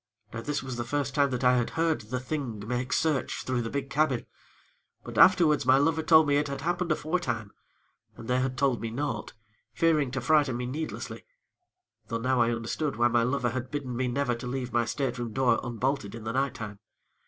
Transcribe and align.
Now, 0.33 0.41
this 0.41 0.63
was 0.63 0.77
the 0.77 0.83
first 0.83 1.13
time 1.13 1.29
that 1.29 1.43
I 1.43 1.57
had 1.57 1.69
heard 1.77 2.01
the 2.01 2.19
Thing 2.19 2.67
make 2.67 2.91
search 2.91 3.43
through 3.43 3.61
the 3.61 3.69
big 3.69 3.91
cabin; 3.91 4.25
but, 5.03 5.15
afterwards, 5.15 5.63
my 5.63 5.77
lover 5.77 6.01
told 6.01 6.25
me 6.25 6.37
it 6.37 6.47
had 6.47 6.61
happened 6.61 6.91
aforetime, 6.91 7.51
and 8.17 8.27
they 8.27 8.39
had 8.39 8.57
told 8.57 8.81
me 8.81 8.89
naught, 8.89 9.33
fearing 9.75 10.09
to 10.09 10.19
frighten 10.19 10.57
me 10.57 10.65
needlessly; 10.65 11.23
though 12.07 12.17
now 12.17 12.41
I 12.41 12.49
understood 12.49 12.95
why 12.95 13.09
my 13.09 13.21
lover 13.21 13.51
had 13.51 13.69
bidden 13.69 13.95
me 13.95 14.07
never 14.07 14.33
to 14.33 14.47
leave 14.47 14.73
my 14.73 14.85
stateroom 14.85 15.33
door 15.33 15.59
unbolted 15.63 16.15
in 16.15 16.23
the 16.23 16.33
nighttime. 16.33 16.79